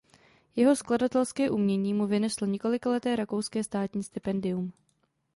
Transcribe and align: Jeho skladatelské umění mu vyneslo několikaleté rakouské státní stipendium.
Jeho 0.55 0.75
skladatelské 0.75 1.49
umění 1.49 1.93
mu 1.93 2.07
vyneslo 2.07 2.47
několikaleté 2.47 3.15
rakouské 3.15 3.63
státní 3.63 4.03
stipendium. 4.03 4.73